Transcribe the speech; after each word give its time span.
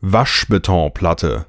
Waschbetonplatte. 0.00 1.46